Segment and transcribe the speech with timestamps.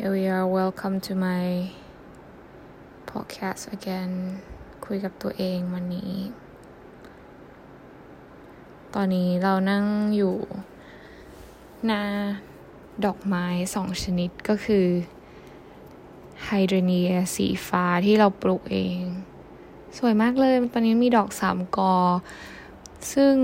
[0.00, 1.46] Here we are welcome to my
[3.10, 4.12] podcast again
[4.84, 6.12] คุยกับตัวเองวันนี้
[8.94, 9.84] ตอนนี้เรานั่ง
[10.16, 10.36] อยู่
[11.84, 12.02] หน้า
[13.04, 14.86] ดอกไม้สองชนิดก็คือ
[16.44, 19.00] ไฮเดรเนียสีฟ้าที่เราปลูกเอง
[19.98, 21.94] สวยมากเลย ตอนนี้มีดอกสามกอ
[23.12, 23.34] ซึ่ง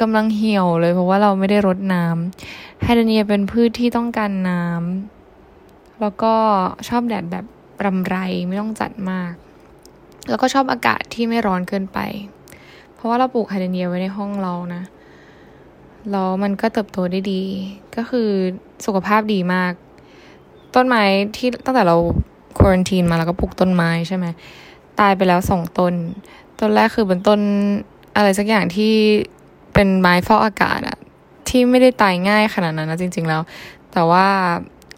[0.00, 5.13] กำลังเหี่ยวเลยเพราะว่าเราไม่ได้รดน้ำไฮเดรเนียเป็นพืชที่ต้องการน้ำ
[6.04, 6.34] แล้วก็
[6.88, 7.44] ชอบแดดแบบ
[7.84, 8.16] รำไร
[8.48, 9.32] ไม่ต้องจัดมาก
[10.28, 11.98] แล้วก็ชอบอากาศที่ไม่ร้อนเกินไป
[12.94, 14.82] เพราะว่าเราปลูกไฮเดรเนียไว้ในห้องเรานะ
[16.10, 17.42] แล้วมันก็เติบโตได้ดี
[17.96, 18.28] ก็คือ
[18.86, 19.72] สุขภาพดีมาก
[20.74, 21.02] ต้นไม้
[21.36, 21.96] ที่ตั้งแต่เรา
[22.58, 24.26] ควอนตีนมาแล้วก็ปลูกต้นไม้ใช่ไหม
[25.00, 25.94] ตายไปแล้วสองต้น
[26.60, 27.40] ต้นแรกคือเป็นต้น
[28.16, 28.92] อะไรสักอย่างที่
[29.74, 30.98] เป็นไม้ฟอกอากาศอะ
[31.48, 33.42] ที่ไม่ได้ตายง่ายขนาดนั้นนะจริง ๆ แล้ว
[33.92, 34.26] แต่ว่า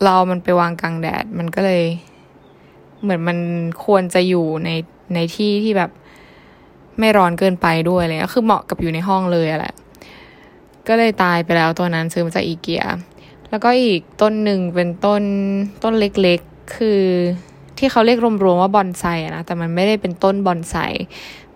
[0.05, 1.83] เรามันไปวางกลางแดด มันก็เลย
[3.03, 3.39] เหมือนมัน
[3.85, 4.71] ควรจะอยู่ใน
[5.15, 5.91] ในที่ที่แบบ
[6.99, 9.75] ไม่ร้อนเกินไปด้วยเลยก็คือเหมาะกับอยู่ในห้องเลยอะแหละ
[10.89, 12.85] ก็เลยตายไปแล้วตัวนั้นซื้อมาจากอีเกีย
[13.51, 15.23] แล้วก็อีกต้นหนึ่งเป็นต้น
[15.83, 17.01] ต้นเล็กๆ คือ
[17.79, 20.77] ที่เขาเรียกรวมๆว่าบอนไซนะ แต่มันไม่ได้เป็นต้นบอนไซ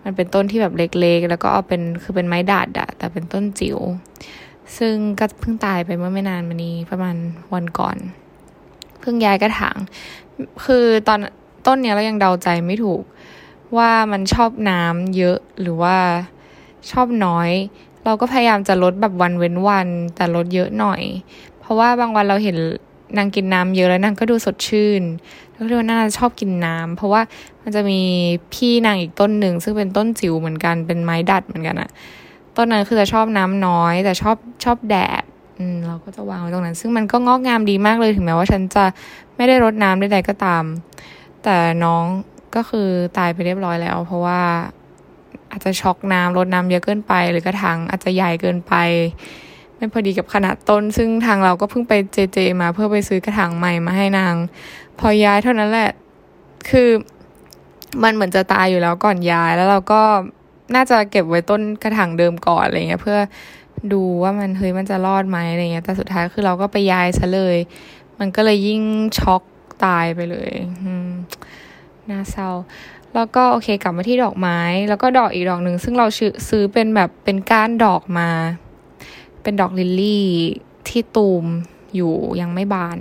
[0.03, 3.77] มันเป็นต้นที่แบบเล็กๆ แล้วก็เอาเป็นคือเป็นไม้ดาดอะแต่เป็นต้นจิ๋ว
[4.77, 7.15] ซึ่งก็เพิ่งตายไปเมื่อไม่นานมานี้ประมาณ
[7.53, 7.97] วันก่อน
[9.01, 9.77] เพิ่งย้ายกระถาง
[10.65, 11.19] คือตอน
[11.67, 13.01] ต้นเนี้ยเรายังเดาใจไม่ถูก
[13.77, 15.97] ว่ามันชอบน้ำเยอะหรือว่า
[16.91, 17.49] ชอบน้อย
[18.05, 21.01] เราก็พยายามจะลดแบบวันเว้นวัน แต่ลดเยอะหน่อย
[21.59, 22.55] เพราะว่าบางวันเราเห็น
[23.17, 25.03] นางกินน้ำเยอะแล้วนางก็ดูสดชื่น
[25.51, 27.21] แล้วก็ดูน่าชอบกินน้ำเพราะว่า
[27.63, 28.01] มันจะมี
[28.53, 31.89] พี่นางอีกต้นหนึ่งซึ่งเป็นต้นจิ๋วเหมือนกันเป็นไม้ดัดเหมือนกันอะ
[32.55, 35.23] ต้นนั้นคือจะชอบน้ำน้อย แต่ชอบชอบแดด
[35.61, 38.85] อืมเราก็จะวางไว้ตรงนั้น ซึ่งมันก็งอกงามดีมากเลยถึงแม้ว่าฉันจะ
[39.35, 40.63] ไม่ได้รดน้ำใดๆก็ตาม
[41.43, 42.05] แต่น้อง
[42.55, 44.41] ก็คือตายไปเรียบร้อยแล้ว เพราะว่า
[45.51, 48.73] อาจจะช็อกน้ำรดน้ำเยอะเกินไป หรือกระถางอาจจะใหญ่เกินไป
[49.75, 54.35] ไม่พอดีกับขนาดต้น ซึ่งทางเราก็เพิ่งไปเจเจมาเพื่อไปซื้อกระถางใหม่มาให้นาง
[54.99, 55.91] พอย้ายเท่านั้นแหละ
[56.69, 56.89] คือ
[58.03, 60.01] มันเหมือนจะตายอยู่แล้วก่อนย้ายแล้วเราก็
[60.75, 63.19] น่าจะเก็บไว้ต้นกระถางเดิมก่อนอะไรเงี้ยเพื่อ
[63.93, 67.57] ดูว่ามันเฮ้ยมันจะรอดไหมอะไรเงี้ย แต่สุดท้ายคือเราก็ไปย้ายซะเลย
[68.19, 68.81] มันก็เลยยิ่ง
[69.19, 69.41] ช็อก
[69.85, 70.51] ตายไปเลย
[72.09, 72.49] น่าเศร้า
[73.15, 74.59] แล้วก็โอเคกลับมาที่ดอกไม้
[74.89, 76.07] แล้วก็ดอกอีกดอกหนึ่งซึ่งเรา
[76.49, 78.29] ซื้อเป็นแบบเป็นก้านดอกมา
[79.41, 80.25] เป็นดอกลิลลี่
[80.87, 81.45] ที่ตูม
[81.95, 82.99] อยู่ยังไม่บาน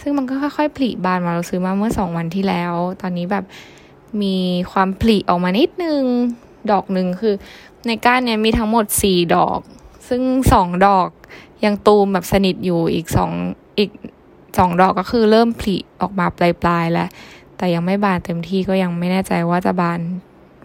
[0.00, 3.44] ซึ่งมันก็ค่อยๆผลิบานมาเราซื้อมาเมื่อสองวันที่แล้ว ตอนนี้แบบ
[4.22, 4.36] มี
[4.72, 6.02] ความผลิออกมานิดนึง
[6.70, 7.34] ดอกหนึ่งคือ
[7.86, 9.60] ในก้านเนี้ยมีทั้งหมดสี่ดอก
[10.10, 10.22] ซึ่ง
[10.52, 11.08] สองดอก
[11.64, 13.30] ยังตูมแบบสนิทอยู่อีกสอง
[13.78, 13.90] อีก
[14.58, 17.08] สองดอกก็คือเริ่มผลิออกมาปลายๆแล้ว
[17.56, 20.00] แต่ยังไม่บานเต็มที่ก็ยังไม่แน่ใจว่าจะบาน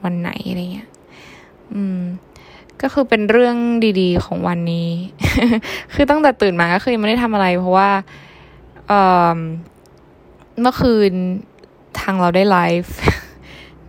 [0.03, 0.89] วันไหนอะไรเงี้ย
[1.73, 1.99] อืม
[2.81, 3.57] ก็คือเป็นเรื่อง
[4.01, 4.89] ดีๆของวันนี้
[5.93, 7.89] คือตั้งแต่ตื่นมาก็คือยังไม่ได้ทำอะไร เพราะว่า
[8.87, 11.11] เมื่อคืน
[11.99, 12.93] ทางเราได้ไลฟ์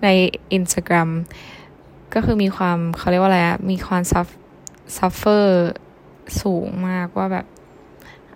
[0.02, 0.08] ใน
[0.56, 1.10] Instagram
[2.14, 4.26] ก็คือมีความเขาเรียกว่าอะไรอะมีความ suf
[4.96, 5.70] suffer
[6.40, 7.46] สูงมากว่าแบบ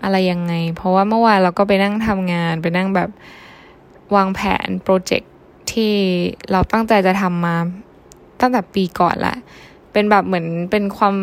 [0.02, 3.10] อะไรยังไง เพราะว่าเมื่อวานเราก็ไปนั่งทำงาน ไปนั่งแบบ
[4.14, 5.32] วางแผนโปรเจกต์
[5.72, 5.94] ที่
[6.50, 7.56] เราตั้งใจจะทำมา
[8.40, 9.34] ตั้งแต่ปีก่อนละ
[9.92, 11.14] เป็นแบบเหมือนเป็นความ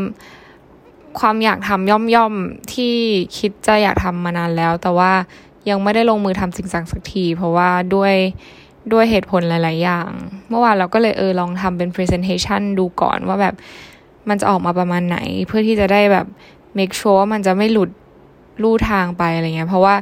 [1.19, 2.33] ความอยากทำย่อมย่อม
[2.73, 2.93] ที่
[3.37, 5.11] คิดจะอยากทำมานานแล้ว แต่ว่า
[5.69, 8.15] ยังไม่ได้ลงมือทำสิ่งสังสักที เพราะว่าด้วย
[8.93, 10.09] ด้วยเหตุผลหลาย ๆ อย่าง
[10.49, 13.55] เมื่อวานเราก็เลยเออลองทำเป็น presentation ดูก่อนว่าแบบ
[14.29, 15.17] มันจะออกมาประมาณไหน
[15.47, 16.25] เพื่อที่จะได้แบบ
[16.77, 17.89] make sure ว่ามันจะไม่หลุด
[18.63, 19.95] ลู่ทางไปอะไรเงี้ย เพราะว่า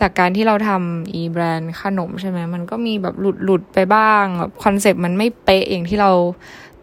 [0.00, 6.10] จากการที่เราทำอีแบรนด์ขนมใช่ไหมมันก็มีแบบหลุดหลุดไปบ้างแบบคอนเซปต์มันไม่เป๊ะอย่างที่เรา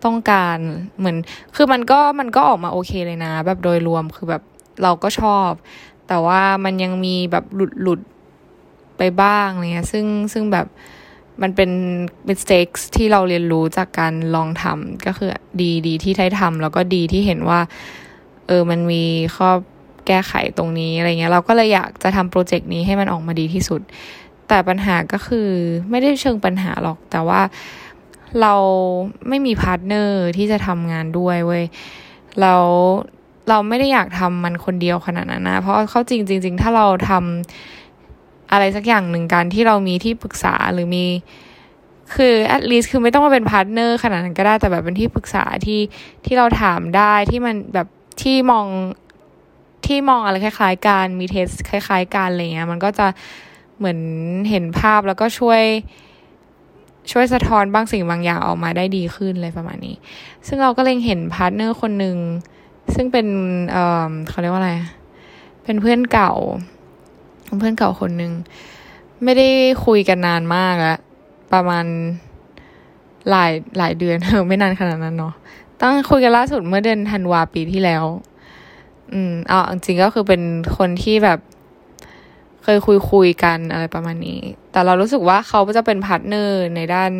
[0.06, 0.58] ต้องการ
[0.98, 1.18] เหมือน
[1.56, 4.44] คือมันก็มันก็ออกมาโอเคเลยนะ แบบโดยรวมคือแบบ
[4.84, 5.50] เราก็ชอบ
[6.08, 8.00] แต่ว่ามันยังมีแบบหลุดหลุด
[8.98, 10.68] ไปบ้างเงี้ยซึ่งซึ่งแบบ
[11.42, 11.72] มันเป็น
[12.30, 15.30] mistakes ที่เราเรียนรู้จากการลองทำก็คือ
[15.62, 17.60] ดีดีที่ได้ทำแล้วก็ดีที่เห็นว่า
[18.48, 19.04] เออมันมี
[19.36, 19.50] ข้อ
[20.08, 23.82] แก้ไขตรงนี้อะไรเงี้ย เราก็เลยอยากจะทำโปรเจกต์นี้ให้มันออกมาดีที่สุด
[24.48, 25.50] แต่ปัญหาก็คือ
[25.90, 27.42] ไม่ได้เชิงปัญหาหรอก แต่ว่า
[28.42, 28.56] เรา
[29.28, 31.64] ไม่มี partner ที่จะทำงานด้วยเว้ย
[32.42, 32.56] เรา
[33.50, 37.83] เราไม่ได้อยากทำมันคนเดียวขนาดนั้นนะ เพราะเอาจริงจริงถ้าเราทำ
[38.54, 41.06] อะไรสักอย่างหนึ่งการที่เรามีที่ปรึกษาหรือมี
[42.16, 45.80] คือ at least คือไม่ต้องมาเป็น partner ขนาดนั้นก็ได้แต่แบบเป็นที่ปรึกษาที่
[46.26, 47.88] ที่เราถามได้ที่มันแบบ
[48.22, 48.66] ที่มอง
[49.86, 53.08] ที่มองอะไรคล้ายๆกันมี taste คล้ายๆกันอะไรเงี้ยมันก็จะ
[53.78, 54.00] เหมือน
[54.50, 55.64] เห็นภาพแล้วก็ช่วย
[57.12, 59.96] ช่วยสะท้อนบางสิ่งบางอย่างออกมาได้ดีขึ้นเลยประมาณนี้
[60.48, 62.18] ซึ่งเราก็เลยเห็น partner คนหนึ่ง
[62.96, 63.28] ซึ่งเป็น
[63.72, 64.74] เอ่อเขาเรียกว่าอะไร
[65.64, 66.34] เป็นเพื่อนเก่า
[67.60, 68.32] เพื่อนเก่าคนหนึ่ง
[69.24, 69.50] ไม่ได้
[69.86, 70.98] คุยกันนานมากอะ
[71.54, 71.86] ประมาณ
[73.30, 75.34] หลายหลายเดือนเออไม่นานขนาดนั้นเนาะ
[75.80, 78.04] ตั้งคุยกันล่าสุดเมื่อเดือนธันวาปีที่แล้ว
[79.14, 80.42] อืมเอาจริงก็คือเป็น
[80.78, 81.40] คนที่แบบ
[82.64, 84.40] เคยคุยคุยกันอะไรประมาณนี้
[84.72, 87.12] แต่เรารู้สึกว่าเขาจะเป็น partner ในด้าน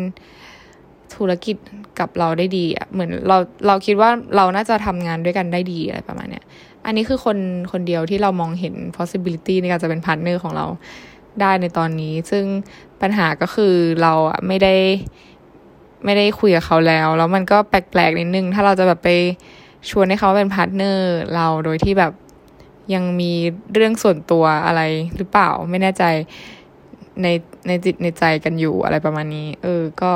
[1.14, 1.56] ธุรกิจ
[1.98, 3.36] กับเราได้ดีอะเหมือนเรา
[3.66, 6.44] เราคิดว่าเราน่าจะทำงานด้วยกันได้ดีอะไรประมาณเนี้ย
[6.86, 7.38] อันนี้คือคน
[7.72, 10.66] คนเดียวที่เรามองเห็น possibility ในการจะเป็น partner ของเรา
[11.40, 12.44] ได้ในตอนนี้ ซึ่ง
[13.02, 14.74] ปัญหาก็คือเราอะไม่ได้
[16.04, 19.08] ไม่ได้คุยกับเขาแล้ว แล้วมันก็แปลกๆนิดนึง ถ้าเราจะแบบไป
[19.90, 22.12] ชวนให้เขาเป็น partner เราโดยที่แบบ
[22.94, 23.32] ยังมี
[23.74, 24.82] เรื่องส่วนตัวอะไร
[25.16, 26.04] หรือเปล่าไม่แน่ใจ
[27.22, 27.26] ใน
[27.68, 30.12] ในจิตในใจกันอยู่อะไรประมาณนี้ เออ ก็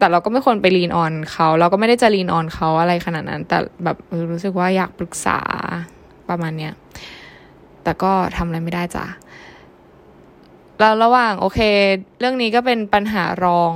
[0.00, 3.96] แต่เราก็ไม่ควรไป lean on เขา เราก็ไม่ได้จะ lean on เขาอะไรขนาดนั้น แต่แบบ
[4.30, 5.38] รู้สึกว่าอยากปรึกษา
[6.28, 6.74] ประมาณเนี้ย
[7.82, 9.06] แต่ก็ทำอะไรไม่ได้จ้ะ
[10.78, 11.60] แล้วระหว่างโอเค
[12.18, 13.72] เรื่องนี้ก็เป็นปัญหารอง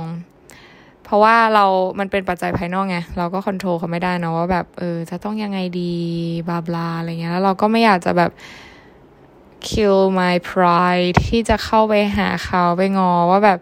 [1.03, 1.65] เพราะว่าเรา
[1.99, 5.93] มันเป็นปัจจัยภายนอกไง เราก็ควบคุมเขาไม่ได้นะว่าแบบเออจะต้องยังไงดี
[6.49, 8.31] blah blah อะไรเงี้ย แล้วเราก็ไม่อยากจะแบบ
[9.67, 13.59] kill my pride ที่จะเข้าไปหาเขาไปง้อว่าแบบ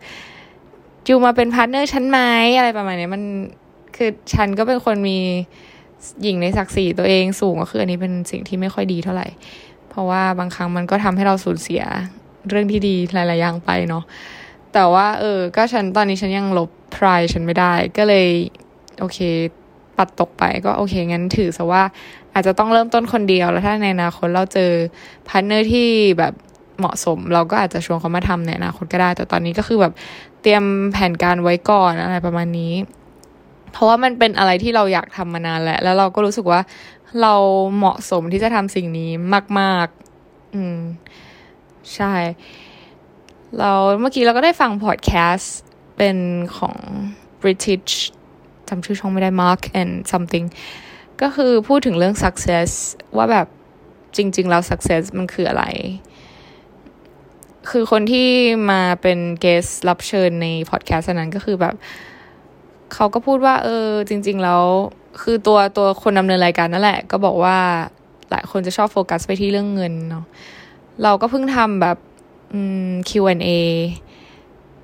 [1.08, 2.20] you มาเป็น partner ฉันไหม
[2.58, 3.24] อะไรประมาณนี้มัน
[3.96, 5.18] คือฉันก็เป็นคนมี
[6.22, 9.28] หยิ่งในศักดิ์ศรีตัวเองสูงก็คืออันนี้เป็นสิ่งที่ไม่ค่อยดีเท่าไหร่
[9.90, 11.84] เพราะว่าบางครั้งมันก็ทำให้เราสูญเสีย
[12.50, 14.04] เรื่องที่ดีหลายๆอย่างไปเนาะ
[14.74, 18.28] แต่ว่า เออ ก็ฉันตอนนี้ฉันยังลบ pride ฉันไม่ได้ ก็เลย
[19.00, 19.20] โอเค
[19.98, 21.84] ปัดตกไปก็โอเคงั้นถือซะว่า
[22.34, 24.72] อาจจะต้องเริ่มต้นคนเดียวแล้วถ้าในอนาคตเราเจอ
[25.28, 25.88] partner ที่
[26.20, 26.34] แบบ
[26.80, 29.94] เหมาะสม เราก็อาจจะชวนเขามาทำในอนาคตก็ได้ แต่ตอนนี้ก็คือแบบ
[30.42, 32.74] เตรียมแผนการไว้ก่อนอะไรประมาณนี้
[33.72, 36.62] เพราะว่ามันเป็นอะไรที่เราอยากทำมานานแล้ว แล้วเราก็รู้สึกว่า
[37.22, 37.36] เรา
[37.76, 39.12] เหมาะสมที่จะทำสิ่งนี้
[39.60, 39.88] มาก
[40.22, 40.80] ๆ อืม
[41.96, 42.14] ใช่
[43.60, 43.72] เรา
[44.02, 45.56] เมื่อกี้เราก็ได้ฟังพอดแคสต์
[45.98, 46.18] เป็น
[46.58, 46.76] ของ
[47.42, 47.94] British
[48.68, 50.46] จำชื่อช่องไม่ได้ Mark and something
[51.22, 52.70] ก็คือพูดถึงเรื่อง success
[53.18, 53.48] ว่าแบบ
[54.18, 55.66] จริง ๆ แล้ว success มันคืออะไร
[57.70, 58.28] คือคนที่
[58.72, 61.76] มาเป็นเกสรับเชิญในพอดแคสต์นั้นก็คือแบบ
[62.94, 64.64] เขาก็พูดว่า เออ จริง ๆ แล้ว
[65.22, 67.58] คือตัวตัวคนดำเนินรายการนั่นแหละ ก็บอกว่า
[68.32, 70.26] หลายคนจะชอบโฟกัสไปที่เรื่องเงินเนาะ
[71.04, 71.98] เราก็เพิ่งทำแบบ
[73.10, 73.50] Q&A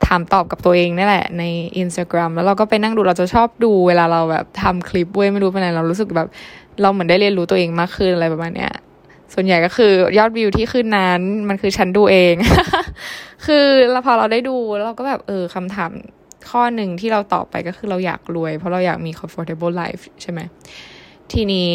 [0.05, 1.43] ถามตอบกับตัวเองนี่แหละ ใน
[1.81, 6.27] Instagram แล้วเราก็ไปนั่งดูเราจะชอบดูเวลาเราแบบทำคลิปเว้ยไม่รู้เป็นไรเรารู้สึกแบบ
[6.81, 8.71] เราเหมือนได้เรียนรู้ตัวเองมากขึ้นอะไรประมาณเนี้ย
[9.33, 12.35] ส่วนใหญ่ก็คือยอดวิวที่ขึ้นนั้นมันคือฉันดูเอง
[13.45, 15.91] คือเราพอเราได้ดูเราก็แบบเออคำถาม
[16.49, 20.39] ข้อหนึ่งที่เราตอบไปก็คือเราอยากรวย เพราะเราอยากมี comfortable life ใช่ไหม
[21.33, 21.71] ทีนี้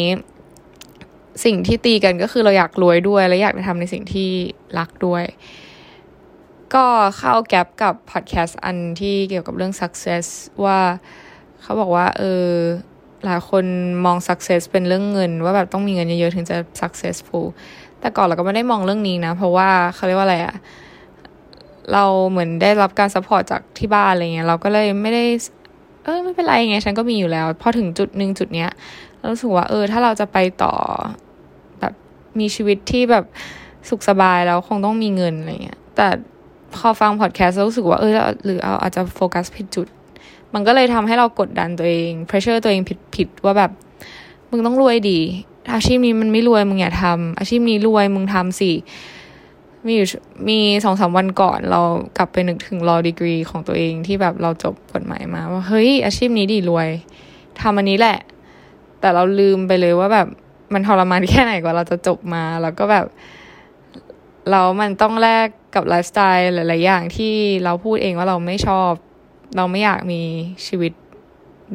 [1.45, 4.29] สิ่งที่ตีกันก็คือเราอยากรวยด้วย และอยากไปทำในสิ่งที่
[4.77, 5.23] รักด้วย
[6.75, 6.85] ก็
[7.17, 10.25] เข้าแก๊ปกับพอดแคสต์อันที่เกี่ยวกับเรื่อง success
[10.65, 10.79] ว่า
[11.61, 12.49] เขาบอกว่า เออ
[13.25, 13.65] หลายคน
[14.05, 17.45] มอง success เป็นเรื่องเงิน ว่าแบบต้องมีเงินเยอะๆ ถึงจะ successful
[17.99, 20.55] แต่ก่อนเราก็ไม่ได้มองเรื่องนี้นะ เพราะว่าเขาเรียกว่าอะไรอะ
[21.93, 25.23] เราเหมือนได้รับการ support จากที่บ้านอะไรเงี้ยเราก็เลยไม่ได้
[26.03, 28.71] เออไม่เป็นไรไงฉันก็มีอยู่แล้ว พอถึงจุดหนึ่งจุดเนี้ย
[29.17, 30.73] เรารู้สึกว่าเออ ถ้าเราจะไปต่อ
[31.79, 31.93] แบบ
[32.39, 33.25] มีชีวิตที่แบบ
[33.89, 36.07] สุขสบายแล้วคงต้องมีเงินอะไรเงี้ยแต่
[36.75, 38.13] พอฟังพอดแคสต์รู้สึกว่าเออ
[38.45, 39.87] หรือเอาอาจจะโฟกัสผิดจุด
[40.55, 43.71] มันก็เลยทำให้เรากดดันตัวเองเพรสเชอร์ตัวเองผิดผิดว่าแบบ
[44.49, 45.19] มึงต้องรวยดี
[45.73, 48.71] อาชีพนี้มันไม่รวยมึงอย่าทำอาชีพนี้รวยมึงทำสิ
[49.85, 50.07] มีอยู่
[50.47, 51.81] มีสองสามวันก่อนเรา
[52.17, 56.89] กลับไปนึกถึงรอดีกรีของตัวเองที่แบบเราจบกฎหมายมา ว่าเฮ้ย อาชีพนี้ดีรวย
[57.61, 58.17] ทำอันนี้แหละ
[58.99, 60.27] แต่เราลืมไปเลยว่าแบบ
[60.73, 63.05] มันทรมานแค่ไหนกว่าเราจะจบมา แล้วก็แบบ
[64.49, 67.33] เรามันต้องแลกกับไลฟ์สไตล์หลาย ๆ อย่างที่
[67.63, 68.91] เราพูดเองว่าเราไม่ชอบ
[69.55, 70.21] เราไม่อยากมี
[70.67, 70.93] ชีวิต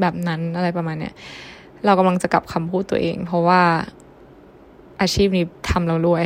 [0.00, 1.14] แบบนั้นอะไรประมาณเนี้ย
[1.84, 3.62] เรากำลังจะกลับคำพูดตัวเอง เพราะว่า
[5.00, 6.24] อาชีพนี้ทำเรารวย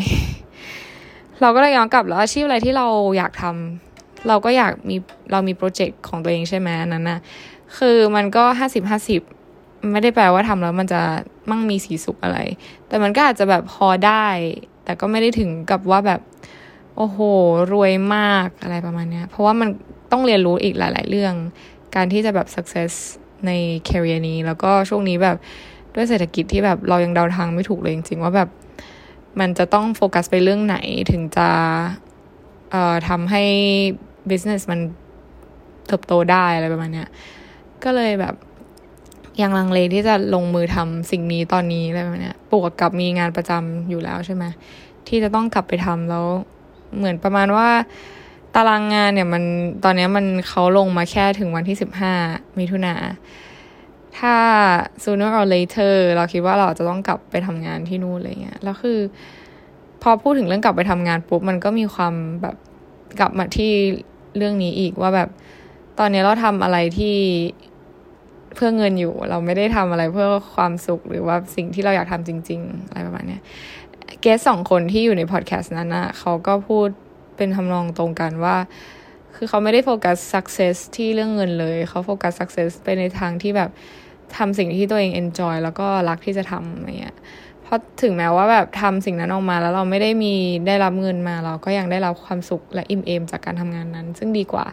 [1.40, 2.86] เราก็เลยย้อนกลับแล้วอาชีพอะไรที่เรา
[3.16, 4.96] อยากทำเราก็อยากมี
[5.32, 7.18] เรามีโปรเจกต์ของตัวเองใช่ไหมนั้นนะ
[7.78, 9.20] คือมันก็ห้าสิบห้าสิบ
[9.92, 11.00] ไม่ได้แปลว่าทำแล้วมันจะ
[11.50, 12.38] มั่งมีสีสุขอะไร
[12.88, 14.26] แต่มันก็อาจจะแบบพอได้
[14.84, 16.20] แต่ก็ไม่ได้ถึงกับว่าแบบ
[16.96, 17.18] โอ้โห
[17.72, 19.68] รวยมากอะไรประมาณเนี้ย เพราะว่ามัน
[20.14, 21.34] ต้องเรียนรู้อีกหลาย ๆ เรื่อง
[21.94, 22.92] การที่จะแบบ success
[23.46, 23.50] ใน
[23.88, 25.36] career นี้ แล้วก็ช่วงนี้แบบ
[25.94, 28.48] ด้วยเศรษฐกิจที่แบบเรายังเดาทางไม่ถูกเลยจริง ๆ ว่าแบบ
[29.40, 30.76] มันจะต้องโฟกัสไปเรื่องไหน
[31.12, 31.48] ถึงจะ
[32.70, 33.42] เอ่อทำให้
[34.30, 34.80] business มัน
[35.86, 37.08] เติบโตได้อะไรประมาณเนี้ย
[37.84, 38.34] ก็เลยแบบ
[39.40, 44.44] ยังลังเลที่จะลงมือทำสิ่งนี้ตอนนี้อะไรแบบเนี้ยปวกกับมีงานประจำอยู่แล้วใช่ไหม
[45.08, 46.26] ที่จะต้องกลับไปทำแล้ว
[46.96, 47.68] เหมือนประมาณว่า
[48.54, 49.42] ตารางงานเนี่ยมัน
[49.84, 52.14] ตอนนี้มันเขาลงมาแค่ถึงวันที่สิบห้า
[52.58, 52.94] มิถุนา
[54.18, 54.34] ถ้า
[55.02, 58.98] sooner or later เราคิดว่าเราจะต้องกลับไปทำงานที่นู่นอะไรเงี้ยแล้วคือ
[60.02, 62.56] พอพูดถึงเรื่องกลับไปทำงานปุ๊บมันก็มีความแบบ
[63.20, 63.72] กลับมาที่
[64.36, 65.28] เรื่องนี้อีกว่าแบบ
[65.98, 67.16] ตอนนี้เราทำอะไรที่
[68.54, 73.38] เพื่อเงินอยู่ เราไม่ได้ทำอะไรเพื่อความสุขหรือว่าสิ่งที่เราอยากทำจริง ๆ อะไรประมาณนี้
[74.20, 76.88] เกสสองคนที่อยู่ในพอดแคสต์นั้นนะเขาก็พูด
[77.36, 78.56] เป็นทำนองตรงกันว่า
[79.34, 83.70] คือเขาไม่ได้โฟกัส success ที่เรื่องเงินเลย เขาโฟกัส success ไปในทางที่แบบ
[84.36, 87.16] ทำสิ่งที่ตัวเอง enjoy แล้วก็รักที่จะทำอะไรเงี้ย
[87.62, 90.34] เพราะถึงแม้ว่าแบบทำสิ่งนั้นออกมาแล้วเราไม่ได้มี
[90.66, 94.66] ได้รับเงินมา เราก็ยังได้รับความสุขและอิ่มเอมจากการทำงานนั้น ซึ่งดีกว่า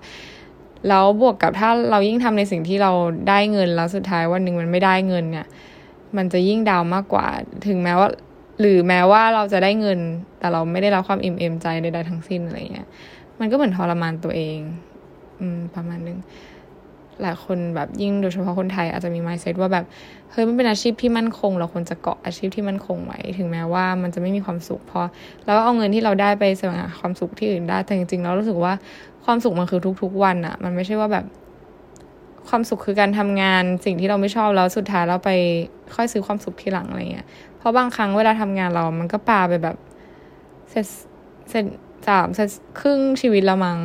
[0.88, 2.92] แล้วบวกกับถ้าเรายิ่งทำในสิ่งที่เรา
[3.30, 5.48] ได้เงินแล้วสุดท้ายวันหนึ่งมันไม่ได้เงินเนี่ย
[6.18, 7.28] มันจะยิ่งดาวมากกว่า
[7.68, 8.10] ถึงแม้ว่า
[8.62, 10.00] หรือแม้ว่าเราจะได้เงิน
[10.40, 12.88] แต่เราไม่ได้รับความอิ่มเอมใจใดๆทั้งสิ้นอะไรเงี้ย
[13.40, 14.60] มันก็เหมือนทรมานตัวเอง
[15.40, 16.20] อืม ประมาณนึง
[17.22, 19.86] หลายคนแบบยิ่งโดยเฉพาะคนไทยอาจจะมี mindset ว่าแบบ
[20.32, 25.02] เฮ้ยมันเป็นอาชีพที่มั่นคง เราควรจะเกาะอาชีพที่มั่นคงไว้ ถึงแม้ว่ามันจะไม่มีความสุขพอ
[25.46, 28.74] แล้วก็เอาเงินที่เราได้ไปแสวงหาความสุขที่อื่นได้ แต่จริงๆเรารู้สึกว่า
[29.26, 31.26] ความสุขมันคือทุก ๆ วันอะมันไม่ใช่ว่าแบบ
[32.50, 35.30] ความสุขคือการทำงานสิ่งที่เราไม่ชอบแล้วสุดท้ายเราไป
[35.96, 37.28] ค่อยซื้อความสุขทีหลังอะไรเงี้ย
[37.62, 39.78] เพราะบางครั้งเวลาทำงานเรา มันก็ปาไปแบบ
[40.70, 40.86] เสร็จ
[41.50, 41.66] เสร็จ
[42.08, 42.50] สามเสร็จ
[42.80, 43.80] ครึ่งชีวิตละมัง้ง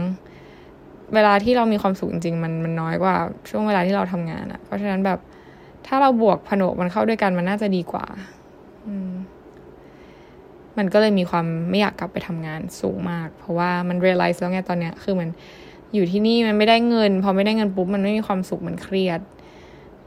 [1.15, 3.15] เวลาที่เรามีความสุขจริงมันมันน้อยกว่า
[3.51, 5.19] ช่วงเวลาที่เราทำงานอะเพราะฉะนั้นแบบ
[5.87, 8.07] ถ้าเราบวกผนวกมันเข้าด้วยกันมันน่าจะดีกว่า
[8.87, 9.13] อืม
[10.79, 15.29] มันก็เลยมีความไม่อยากกลับไปทำงานสูงมาก เพราะว่ามัน realize แล้วไงตอนเนี้ย คือมัน
[15.95, 19.21] อยู่ที่นี่มันไม่ได้เงิน พอไม่ได้เงินปุ๊บมันไม่มีความสุขมันเครียด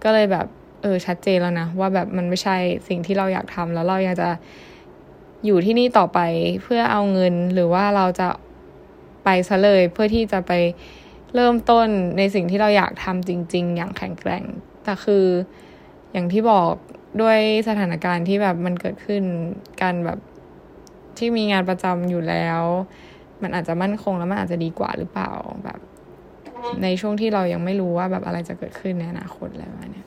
[0.03, 0.47] ก็เลยแบบ
[0.81, 2.57] เออชัดเจนแล้วนะ ว่าแบบมันไม่ใช่
[2.88, 4.29] สิ่งที่เราอยากทำแล้วเราอยากจะ
[5.45, 6.19] อยู่ที่นี่ต่อไป
[6.63, 8.29] เพื่อเอาเงินหรือว่าเราจะ
[9.24, 10.51] ไปซะเลยเพื่อที่จะไป
[11.36, 14.43] เริ่มต้นในสิ่งที่เราอยากทำจริง ๆ อย่างแข็งแกร่ง
[14.83, 15.25] แต่คือ
[16.12, 16.74] อย่างที่บอก
[17.21, 19.24] ด้วยสถานการณ์ที่แบบมันเกิดขึ้น
[19.81, 20.19] การแบบ
[21.17, 22.62] ที่มีงานประจำอยู่แล้ว
[23.41, 25.31] มันอาจจะมั่นคงแล้วมันอาจจะดีกว่าหรือเปล่า
[25.63, 25.79] แบบ
[26.83, 30.05] ในช่วงที่เรายังไม่รู้ว่าแบบอะไรจะเกิดขึ้นในอนาคตอะไรแบบนี้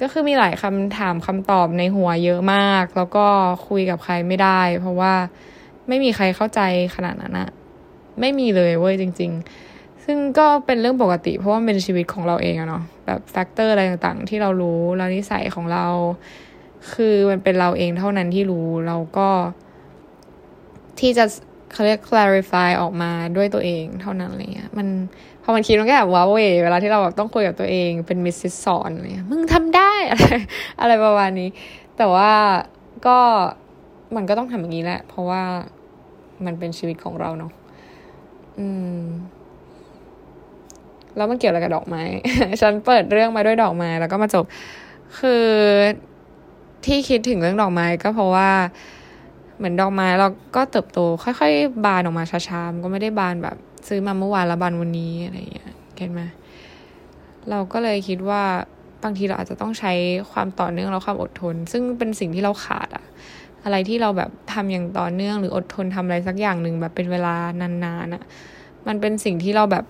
[0.00, 3.26] ก็คือมีหลายคำถามคำตอบในหัวเยอะมาก แล้วก็
[3.68, 5.14] คุยกับใครไม่ได้ เพราะว่า
[5.88, 6.60] ไม่มีใครเข้าใจ
[6.94, 7.48] ขนาดนั้นอะ
[8.20, 9.30] ไม่มีเลยเว้ยจริง
[9.68, 15.86] ๆ ซึ่งก็เป็นเรื่องปกติ เพราะว่าเป็นชีวิตของเราเองอะเนาะแบบ factor อะไรต่างๆ ที่เรารู้แล้วนิสัยของเรา
[16.92, 19.28] คือมันเป็นเราเองเท่านั้นที่รู้เราก็
[21.00, 21.24] ที่จะ
[21.72, 24.86] เขาเรียก clarify ออกมาด้วยตัวเองเท่านั้นอะไรเงี้ยมัน
[25.42, 30.26] พอมันคิดมันก็แบบว้าเวเวลาที่เราแบบต้องคุยกับตัวเองเป็นมิสซิสสอนอะไรเงี้ยมึงทำได้อะไร
[30.80, 31.48] อะไรประมาณนี้
[31.96, 32.32] แต่ว่า
[33.06, 33.18] ก็
[34.16, 35.42] มันก็ต้องทำอย่างนี้แหละ เพราะว่า
[36.44, 37.52] มันเป็นชีวิตของเราเนาะ
[38.58, 38.66] อื
[38.98, 39.00] ม
[41.16, 42.02] แล้วมันเกี่ยวอะไรกับดอกไม้
[42.60, 44.44] ฉันเปิดเรื่องมาด้วยดอกไม้ แล้วก็มาจบ
[45.18, 45.44] คือ
[46.86, 48.50] ที่คิดถึงเรื่องดอกไม้ก็เพราะว่า
[49.62, 53.56] เหมือนดอกไม้เราก็เติบโต ค่อยๆ บานออกมาช้าๆก็ไม่ได้บานแบบ
[53.88, 56.22] ซื้อมาเมื่อวานแล้วบานวันนี้อะไรอย่างเงี้ยเห็นไหม
[57.50, 58.42] เราก็เลยคิดว่า
[59.02, 59.92] บางทีเราอาจจะต้องใช้
[60.32, 63.04] ความต่อเนื่องแล้วความอดทน ซึ่งเป็นสิ่งที่เราขาดอะ
[63.64, 68.22] อะไรที่เราแบบทำอย่างต่อเนื่องหรืออดทนทำอะไรสักอย่างหนึ่งแบบเป็นเวลานานๆอะ
[68.86, 69.84] มันเป็นสิ่งที่เราแบบ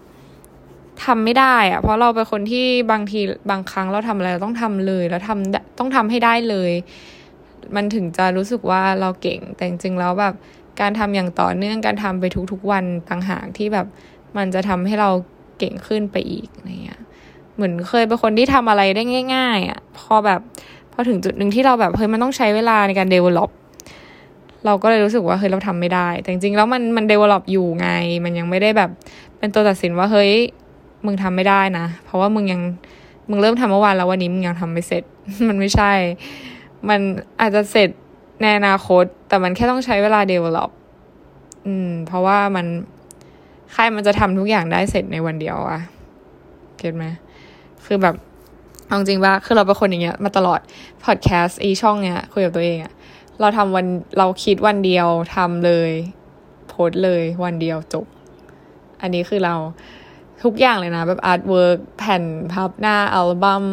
[1.04, 6.72] ทำไม่ได้อะเพราะเราเป็นคนที่บางทีบางครั้งเราทำอะไรเราต้องทำเลย แล้วทำต้องทำให้ได้เลย
[7.76, 10.34] มันถึงจะรู้สึกว่าเราเก่ง แต่จริงๆแล้วแบบ
[10.80, 13.86] การทำอย่างต่อเนื่องการทำไปทุกๆวันต่างหากที่แบบ
[14.36, 15.10] มันจะทำให้เรา
[15.58, 17.02] เก่งขึ้นไปอีกอะไรเงี้ย
[17.54, 19.02] เหมือนเคยเป็นคนที่ทำอะไรได้
[19.34, 20.40] ง่าย ๆอะ่ะพอแบบ
[20.92, 23.50] พอถึงจุดหนึ่งที่เราแบบเฮ้ยมันต้องใช้เวลาในการ develop
[24.66, 27.88] เราก็เลยรู้สึกว่าเฮ้ยเราทำไม่ได้ แต่จริงๆแล้วมันมันเดเวลลอปอยู่ไง
[28.24, 28.90] มันยังไม่ได้แบบ
[29.38, 30.32] เป็นตัวตัดสินว่าเฮ้ย
[31.04, 32.60] มึงทำไม่ได้นะ เพราะว่ามึงยัง
[33.28, 35.02] มึงเริ่มทำเมื่อวานแล้ววันนี้มึงยังทำไม่เสร็จ
[35.48, 35.92] มันไม่ใช่
[36.88, 37.00] มัน
[37.40, 37.90] อาจจะเสร็จ
[38.42, 40.70] ในอนาคต แต่มันแค่ต้องใช้เวลาเดเวลลอป
[41.66, 42.66] อืม เพราะว่ามัน
[43.72, 45.80] ใครมันจะทำทุกอย่างได้เสร็จในวันเดียวอะ
[46.78, 47.04] get ไหม
[47.84, 48.14] คือแบบ
[48.90, 50.60] จริงว่าคือเราเป็นคนอย่างเงี้ย มาตลอด
[51.04, 52.92] พอดแคสต์อีช่องเนี้ยคุยกับตัวเองอะ
[53.40, 53.86] เราทำวัน
[54.18, 55.90] เราคิดวันเดียวทำเลย
[56.68, 58.06] โพสต์เลยวันเดียวจบ
[59.00, 59.54] อันนี้คือเรา
[60.42, 63.64] ทุกอย่างเลยนะ แบบ artwork แผ่นพับหน้าอัลบั้ม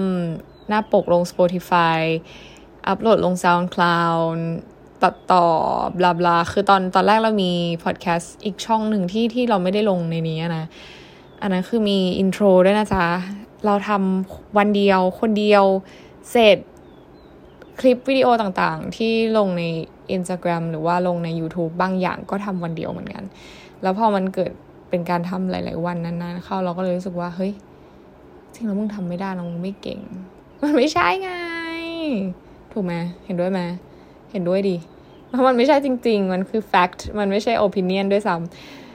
[0.68, 2.00] หน้าปกลง Spotify
[2.90, 4.40] อัปโหลดลง SoundCloud
[5.04, 5.46] ตัดต่อ
[5.98, 7.52] blah blah คือตอนตอนแรกเรามี
[7.84, 10.66] พอดแคสต์อีกช่องหนึ่งที่ที่เราไม่ได้ลงในนี้นะ
[11.42, 13.06] อันนั้นคือมีอินโทรด้วยนะจ๊ะ
[13.66, 15.64] เราทำวันเดียวคนเดียว
[16.32, 16.58] เสร็จ
[17.80, 19.64] คลิปวิดีโอต่างๆ ที่ลงใน
[20.16, 23.24] Instagram หรือว่าลงใน YouTube บางอย่างก็ทำวันเดียวเหมือนกัน
[23.82, 24.52] แล้วพอมันเกิด
[24.90, 27.52] เป็นการทำหลาย ๆ วันนั้นๆเข้าเราก็เลยรู้สึกว่าเฮ้ย
[28.54, 30.00] จริงแล้วมึงทำไม่ได้เราไม่เก่ง
[30.62, 31.32] มันไม่ใช่ไง
[32.74, 32.94] ถูกไหม
[33.26, 33.62] เห็นด้วยไหม
[34.32, 34.78] เห็นด้วยดิ
[35.28, 38.36] เพราะมันไม่ใช่จริง ๆ มันคือ fact มันไม่ใช่ opinion ด้วยซ้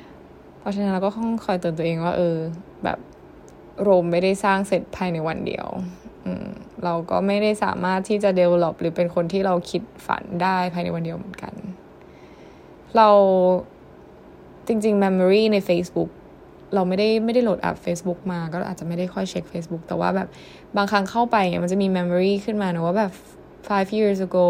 [0.00, 2.36] ำเพราะฉะนั้นเราก็ต้องคอยเตือนตัวเองว่า เออ
[2.84, 2.98] แบบ
[3.82, 5.66] โรมไม่ได้สร้างเสร็จภายในวันเดียว
[6.24, 6.46] อืม
[6.84, 11.54] เราก็ไม่ได้สามารถที่จะ develop หรือเป็นคนที่เราคิดฝันได้ภายในวันเดียวเหมือนกัน
[12.96, 13.08] เรา
[14.66, 16.10] จริง ๆ memory ใน Facebook
[16.74, 20.28] เราไม่ได้ไม่ได้โหลดอัพ Facebook มา ก็อาจจะไม่ได้ค่อยเช็ค Facebook แต่ว่าแบบ
[20.76, 23.12] บางครั้งเข้าไปเนี้ยมันจะมี memory ขึ้นมานะว่าแบบ
[23.68, 24.48] five years ago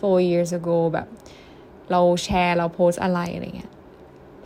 [0.00, 1.08] four years ago แบบ
[1.90, 3.72] เราแชร์เราโพสอะไรอะไรเงี้ย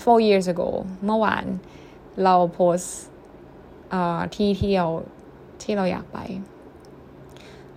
[0.05, 0.69] four years ago
[1.05, 1.45] เมื่อวาน
[2.25, 2.79] เราโพส
[4.35, 4.89] ที่เที่ยว
[5.63, 6.19] ที่เราอยากไป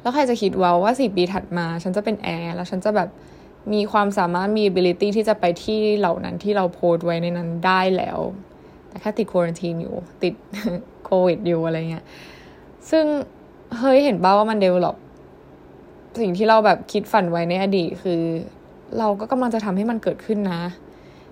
[0.01, 3.10] แล้วใครจะคิดว่าว่าสี่ปีถัดมา ฉันจะเป็นแอร์แล้วฉันจะแบบ
[3.74, 8.20] มีความสามารถมี ability ที่จะไปที่เหล่านั้นที่เราโพสไว้ในนั้นได้แล้ว
[8.88, 10.34] แต่แค่ติดควอนตีนอยู่ ติด
[11.06, 12.06] โควิดอยู่อะไรเงี้ย
[12.89, 13.06] ซึ่ง
[13.78, 14.96] เฮ้ยเห็นบ้าว่ามัน develop
[16.20, 18.22] สิ่งที่เราแบบคิดฝันไว้ในอดีตคือ
[18.98, 20.62] เราก็กำลังจะทำให้มันเกิดขึ้นนะ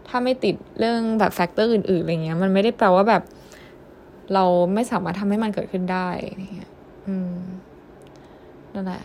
[0.07, 3.23] ถ้าไม่ติดเรื่องแบบแฟกเตอร์อื่นๆอะไรเงี้ย มันไม่ได้แปลว่าแบบ
[4.33, 4.43] เรา
[4.73, 6.07] ไม่สามารถทำให้มันเกิดขึ้นได้
[6.55, 6.71] เงี้ย
[7.07, 7.33] อืม
[8.73, 9.03] นั่นแหละ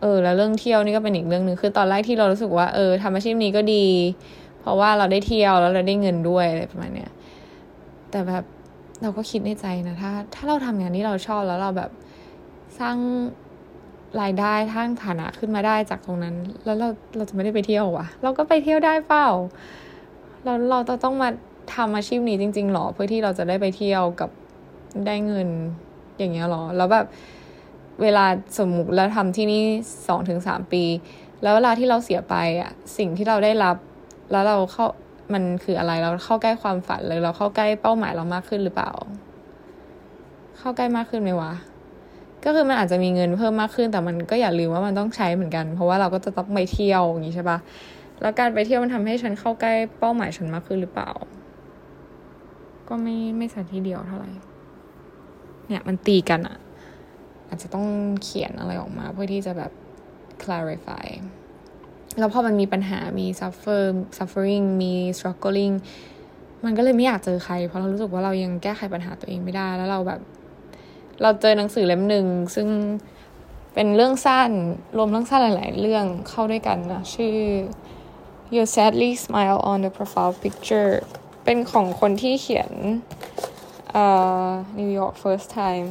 [0.00, 3.86] เออ แล้วเรื่องเที่ยวนี่ก็เป็นอีกเรื่องหนึ่งคือตอนแรกที่เรารู้สึกว่าเออทำอาชีพนี้ก็ดี
[4.60, 7.10] เพราะว่าเราได้เที่ยวแล้วเราได้เงินด้วยอะไรประมาณเนี้ย
[8.10, 8.44] แต่แบบ
[9.02, 11.90] เราก็คิดในใจนะถ้า ถ้าเราทำงานที่เราชอบแล้วเราแบบ
[12.78, 12.96] สร้าง
[14.20, 19.28] รายได้ทางฐานะขึ้นมาได้จากตรงนั้น แล้วเราเราจะไม่ได้ไปเที่ยววะเราก็ไปเที่ยวได้เปล่า
[20.44, 21.28] แล้วเราต้องมา
[21.74, 24.30] ทำอาชีพนี้จริงๆหรอเพื่อที่เราจะได้ไปเที่ยวกับ
[25.06, 25.48] ได้เงิน
[26.18, 27.06] อย่างเงี้ยหรอ แล้วแบบ
[28.02, 28.24] เวลา
[28.58, 29.62] สมมุติเราทำที่นี่
[30.08, 30.84] สองถึงสามปี
[31.42, 33.76] แล้วเวลาที่เราเสียไปอะสิ่งที่เราได้รับ
[34.30, 34.86] แล้วเราเข้า
[35.32, 38.90] มันคืออะไรเราเข้าใกล้ความฝันเลยเราเข้าใกล้เป้าหมายเรามากขึ้นหรือเปล่า
[40.58, 41.52] เข้าใกล้มากขึ้นไหมวะ
[42.44, 47.58] ก็คือมันอาจจะมีเงินเพิ่มมากขึ้น แต่มันก็อย่าลืมว่ามันต้องใช้เหมือนกัน เพราะว่าเราก็จะต้องไปเที่ยวอย่างนี้ใช่ปะ
[48.20, 51.10] แล้วการไปเที่ยวมันทำให้ฉันเข้าใกล้เป้าหมายฉันมากขึ้นหรือเปล่า
[52.88, 54.30] ก็ไม่ไม่สัทีเดียวเท่าไหร่
[55.68, 56.56] เนี่ยมันตีกันอะ
[57.48, 57.86] อาจจะต้อง
[58.22, 59.72] เขียนอะไรออกมา เพื่อที่จะแบบ
[60.42, 61.06] clarify
[62.18, 63.82] แล้วพอมันมีปัญหา มี suffer
[64.18, 65.74] suffering มี struggling
[66.64, 70.20] มันก็เลยไม่อยากเจอใคร เพราะเรารู้สึกว่าเรายังแก้ไขปัญหาตัวเองไม่ได้ แล้วเราแบบ
[71.22, 72.68] เราเจอหนังสือเล่มหนึ่งซึ่ง
[73.74, 74.50] เป็นเรื่องสั้น
[74.96, 77.36] รวมเรื่องสั้นหลาย ๆ เรื่องเข้าด้วยกันนะชื่อ
[78.54, 80.92] You sadly smile on the profile picture
[81.44, 82.72] เป็นของคนที่เขียน
[84.02, 85.88] uh, New York first time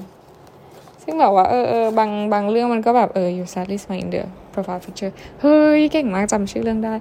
[1.03, 6.93] ซึ่งแบบว่าเออเออบางบางเรื่องมันก็แบบเออ You sadly smile in the profile picture เฮ้ย เก่งมากจำชื่อเรื่องได้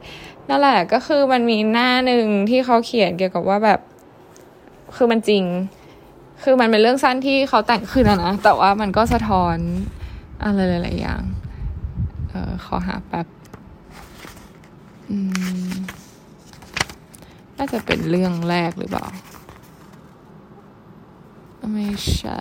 [0.49, 3.81] นั่นแหละก็คือมันมีหน้าหนึ่งที่เขาเขียนเกี่ยวกับว่าแบบ
[4.97, 5.45] คือมันจริง
[6.43, 9.57] คือมันเป็นเรื่องสั้นที่เขาแต่งขึ้นนะ แต่ว่ามันก็สะท้อน
[10.45, 11.23] อะไรหลายๆอย่าง
[12.31, 13.27] เออขอหาแป๊บ
[17.57, 19.07] น่าจะเป็นเรื่องแรกหรือเปล่า
[21.75, 22.41] ไม่ใช่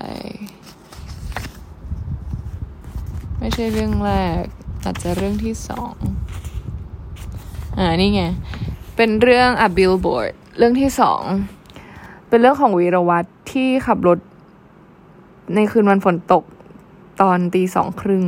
[3.40, 4.44] ไม่ใช่เรื่องแรก
[4.84, 5.96] อาจจะเรื่องที่สอง
[7.78, 8.24] อ่า นี่ไง
[8.96, 11.22] เป็นเรื่อง a billboard เรื่องที่สอง
[12.30, 14.20] เป็นเรื่องของวีรวัตร ที่ขับรถ
[15.56, 16.44] ในคืนวันฝนตก
[17.22, 18.26] ตอนตีสองครึ่ง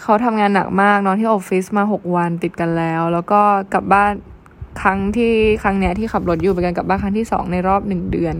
[0.00, 3.40] เขาทำงานหนักมากนอนที่ออฟฟิศมาหกวันติดกันแล้ว แล้วก็
[3.74, 4.12] กลับบ้าน
[4.80, 8.36] ครั้งที่ครั้งเนี้ยที่ขับรถอยู่เป็นการกลับบ้านครั้งที่สองในรอบหนึ่งเดือน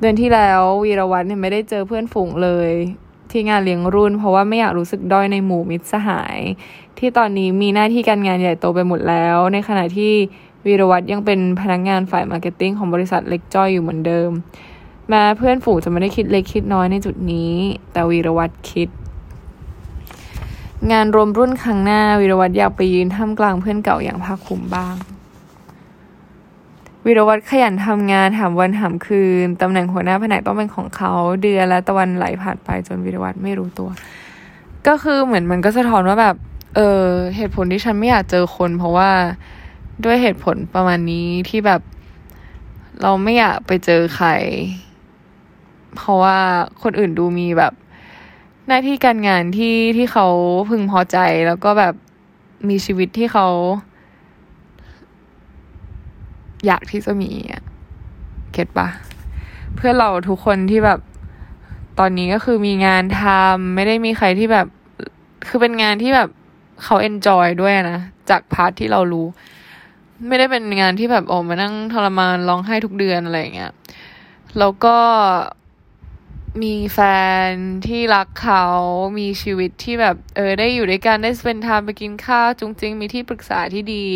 [0.00, 2.70] เดือนที่แล้ววีรวัตรเนี่ยไม่ได้เจอเพื่อนฝูงเลย
[3.30, 6.38] ที่งานเลี้ยงรุ่น เพราะว่าไม่อยากรู้สึกด้อยในหมู่มิตรสหาย
[6.98, 10.12] ที่ตอนนี้มีหน้าที่การงานใหญ่โตไปหมดแล้ว ในขณะที่
[10.66, 14.30] วีรวัตรยังเป็นพนักงานฝ่าย marketing ของบริษัทเล็กจ้อยอยู่เหมือนเดิม
[15.08, 17.52] แม้เพื่อนฝูงจะไม่ได้คิดเล็กคิดน้อยในจุดนี้
[17.92, 18.88] แต่วีรวัตรคิด
[20.92, 24.94] งานรวมรุ่นครั้งหน้าวีรวัตรอยากไปยืนท่ามกลางเพื่อนเก่าอย่างภาคภูมิบ้าง
[27.06, 33.88] วีรวัตรขยันทำงานหามวันหามคืนตำแหน่งหัวหน้าแผนกต้องเป็นของเขา เดือนและตะวันไหลผ่านไปจนวีรวัตรไม่รู้ตัว
[34.86, 36.36] ก็คือเหมือนมันก็สะท้อนว่าแบบ
[36.76, 37.02] เออ
[37.36, 39.10] เหตุผลที่ฉันไม่อยากเจอคน เพราะว่า
[40.04, 41.82] ด้วยเหตุผลประมาณนี้ที่แบบ
[43.02, 44.28] เราไม่อยากไปเจอใคร
[45.96, 46.38] เพราะว่า
[46.82, 47.72] คนอื่นดูมีแบบ
[48.66, 50.26] หน้าที่การงานที่ที่เขา
[50.70, 51.94] พึงพอใจแล้วก็แบบ
[52.68, 53.48] มีชีวิตที่เขา
[56.66, 57.62] อยากที่จะมีอะ
[58.52, 58.88] get ปะ
[59.74, 61.00] เพื่อนเราทุกคนที่แบบ
[61.98, 64.66] ตอนนี้ก็คือมีงานทำไม่ได้มีใครที่แบบ
[65.48, 66.28] คือเป็นงานที่แบบ
[66.82, 69.26] เขา enjoy ด้วยนะ จาก part ที่เรารู้
[70.26, 73.72] ไม่ได้เป็นงานที่แบบโอ้มานั่งทรมานร้องไห้ทุกเดือนอะไรอย่างเงี้ย
[74.58, 74.96] แล้วก็
[76.62, 76.98] มีแฟ
[77.48, 77.50] น
[77.86, 78.64] ที่รักเขา
[79.18, 84.06] มีชีวิตที่แบบเออได้อยู่ด้วยกันได้สเปนทามไปกินข้าวจุงจริงมีที่ปรึกษาที่ดี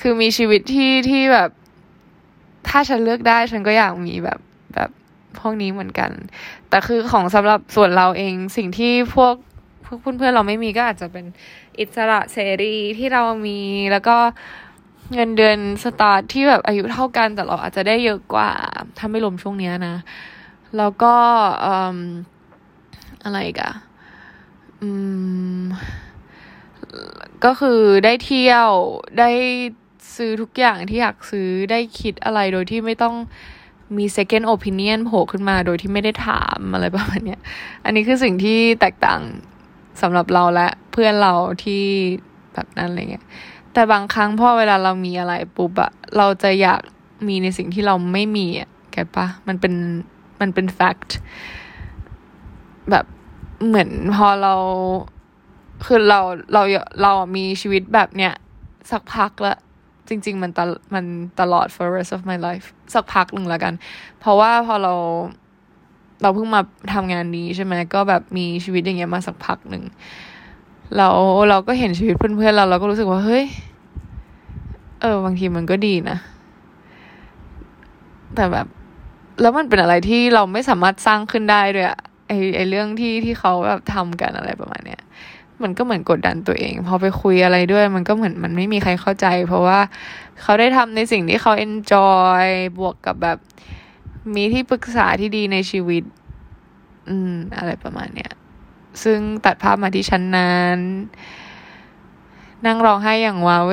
[0.00, 1.50] คือมีชีวิตที่ที่แบบ
[2.68, 4.40] ถ้าฉันเลือกได้ฉันก็อยากมีแบบ
[4.74, 4.90] แบบ
[5.38, 6.10] พวกนี้เหมือนกัน
[6.68, 9.34] แต่คือของสำหรับส่วนเราเองสิ่งที่พวก
[10.00, 11.24] เพื่อนๆเราไม่มีก็อาจจะเป็น
[11.78, 13.60] อิสระเสรีที่เรามี
[13.92, 14.16] แล้วก็
[15.14, 18.50] เงินเดือนสตาร์ทที่แบบอายุเท่ากันแต่เราอาจจะได้เยอะกว่า
[18.98, 19.96] ถ้าไม่รวมช่วงเนี้ยนะ
[20.78, 21.14] แล้วก็
[23.24, 23.72] อะไรกัน
[24.82, 24.90] อื
[25.60, 25.62] ม
[27.44, 28.68] ก็คือได้เที่ยว
[29.18, 29.30] ได้
[30.16, 33.14] ซื้อทุกอย่างที่อยากซื้อได้คิดอะไรโดยที่ไม่ต้อง
[33.96, 37.36] มี second opinion โผล่ขึ้นมาโดยที่ไม่ได้ถามอะไรประมาณนี้
[37.84, 39.20] อันนี้คือสิ่งที่แตกต่าง
[40.00, 41.32] สำหรับเราและเพื่อนเรา
[41.64, 41.82] ที่
[42.54, 43.24] แบบนั้นอะไรเงี้ย
[43.72, 46.80] แต่บางครั้งพอเวลาเรามีอะไรปุ๊บอะเราจะอยาก
[47.28, 49.74] มีในสิ่งที่เราไม่มีอะแกปะมันเป็น
[50.40, 51.10] มันเป็น fact
[52.90, 53.04] แบบ
[53.66, 54.54] เหมือนพอเรา
[55.84, 56.20] คือเรา
[56.52, 56.62] เรา
[57.02, 58.32] เรามีชีวิตแบบเนี้ย
[58.90, 59.54] สักพักละ
[60.08, 60.60] จริง ๆ มันต
[60.94, 61.04] มัน
[61.40, 63.74] ตลอด for rest of my life สักพักหนึ่งแล้วกัน
[64.20, 64.94] เพราะว่าพอเรา
[66.22, 66.60] เราเพิ่งมา
[66.92, 69.84] ทำงานนี้ใช่ไหมก็แบบมีชีวิตอย่างเงี้ยมาสักพักหนึ่ง
[70.96, 71.08] เรา
[71.50, 73.44] เราก็เห็นชีวิตเพื่อนๆเราเราก็รู้สึกว่าเฮ้ย
[75.00, 76.18] เออบางทีมันก็ดีนะ
[78.34, 78.66] แต่แบบ
[79.40, 85.02] แล้วมันเป็นอะไรที่เราไม่สามารถสร้างขึ้นได้ด้วยอะไอไอเรื่องที่ที่เขาแบบทำกันอะไรประมาณเนี้ย
[85.62, 89.78] มันก็เหมือนกดดันตัวเอง พอไปคุยอะไรด้วย มันก็เหมือนมันไม่มีใครเข้าใจ เพราะว่า
[90.42, 92.44] เขาได้ทำในสิ่งที่เขาเอนจอย
[92.78, 93.38] บวกกับแบบ
[94.34, 96.02] มีที่ปรึกษาที่ดีในชีวิต
[97.08, 98.32] อืม อะไรประมาณเนี้ย
[99.02, 100.78] ซึ่งตัดภาพมาที่ชั้นนั้น
[102.66, 103.72] นั่งร้องไห้อย่างว้าเว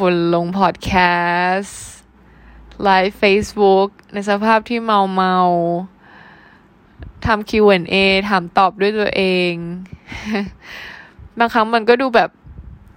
[0.00, 0.90] บนลงพอดแค
[1.54, 1.84] สต์
[2.82, 5.36] ไลฟ์ Facebook ในสภาพที่เมาเมา
[7.26, 7.94] ทำ Q&A
[8.28, 9.52] ถามตอบด้วยตัวเอง
[11.38, 12.30] บางครั้งมันก็ดูแบบ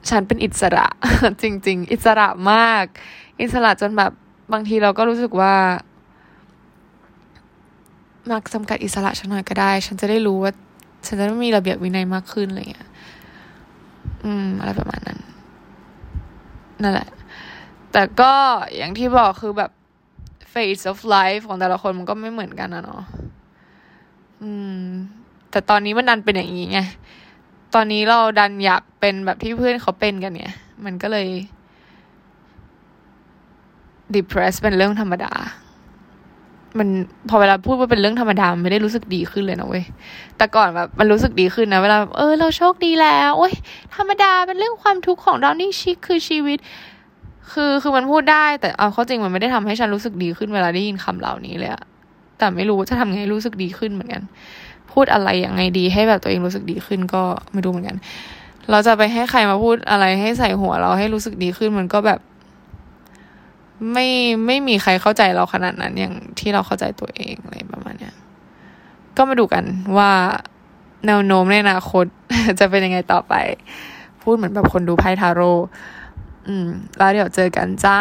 [0.09, 0.87] ฉันเป็นอิสระ
[1.41, 2.85] จริง ๆ อิสระมาก
[3.41, 4.11] อิสระจนแบบ
[4.53, 5.55] บางทีเราก็รู้สึกว่า
[8.31, 10.51] มาจำกัดอิสระฉันหน่อยก็ได้ ฉันจะได้รู้ว่า
[11.05, 12.87] ฉันจะไม่มีระเบียบวินัยมากขึ้นอะไรเงี้ย
[14.23, 15.19] อืม อะไรประมาณนั้น
[16.81, 17.09] นั่นแหละ
[17.91, 18.33] แต่ก็
[18.75, 19.71] อย่างที่บอกคือแบบ
[20.53, 23.03] phase of life ของแต่ละคนมันก็ไม่เหมือนกันนะเนาะ
[24.41, 24.83] อืม
[25.51, 26.79] แต่ตอนนี้มันดันเป็นอย่างนี้ไง
[27.75, 31.27] ตอนนี้เราดันอยากเป็นแบบที่เพื่อนเขาเป็นกันเนี่ย มันก็เลย
[34.15, 35.33] depress เป็นเรื่องธรรมดา
[36.79, 36.89] มัน
[37.29, 39.83] พอเวลาพูดว่าเป็นเรื่องธรรมดาไม่ได้รู้สึกดีขึ้นเลยนะเว้ย
[40.37, 43.53] แต่ก่อนแบบมันรู้สึกดีขึ้นนะเวลาเออเราโชคดีแล้วโอ้ย
[43.95, 46.57] ธรรมดาเป็นเรื่องความทุกข์ของเรานี่ชิคคือชีวิต
[47.51, 51.83] คือคือมันพูดได้ แต่เอาเข้าจริงมันไม่ได้ทำให้ฉันรู้สึกดีขึ้นเวลาได้ยินคำเหล่านี้เลยอะ
[52.37, 54.21] แต่ไม่รู้จะทำไงรู้สึกดีขึ้นเหมือนกัน
[54.91, 57.97] พูดอะไรย่างไงดีให้แบบตัวเองรู้สึกดีขึ้นก็ไม่รู้เหมือนกัน
[58.71, 62.19] เราจะไปให้ใครมาพูดอะไรให้ใส่หัวเราให้รู้สึกดีขึ้นมันก็แบบ
[63.91, 64.07] ไม่
[64.45, 68.15] ไม่มีใครเข้าใจเราขนาดนั้นอย่างที่เราเข้าใจตัวเองอะไรประมาณเนี้ย
[69.17, 69.63] ก็มาดูกัน
[69.97, 70.11] ว่า
[71.07, 72.05] แนวโน้มในอนาคต
[72.59, 73.33] จะเป็นยังไงต่อไป
[74.21, 75.51] พูดเหมือนแบบคนดูไพ่ทาโร่
[76.47, 77.99] อืมแล้วเดี๋ยวเจอกันจ้า